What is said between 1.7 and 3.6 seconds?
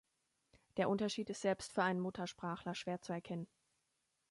für einen Muttersprachler schwer zu erkennen.